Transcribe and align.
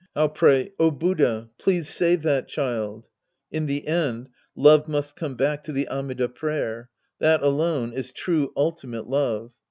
I'll 0.15 0.29
pray," 0.29 0.71
Oh, 0.79 0.89
Buddha, 0.89 1.49
please 1.59 1.87
save 1.87 2.23
that 2.23 2.47
child!" 2.47 3.07
In 3.51 3.67
the 3.67 3.85
end, 3.87 4.31
love 4.55 4.87
must 4.87 5.15
come 5.15 5.35
back 5.35 5.63
to 5.65 5.71
the 5.71 5.87
Anuda 5.91 6.27
prayer. 6.27 6.89
That 7.19 7.43
alone 7.43 7.93
is 7.93 8.11
true 8.11 8.51
ultimate 8.57 9.07
love. 9.07 9.53